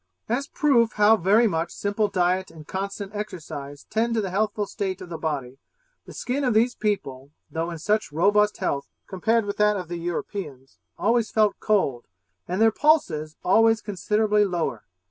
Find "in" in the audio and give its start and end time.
7.69-7.77